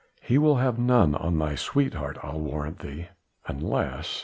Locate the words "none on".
0.79-1.37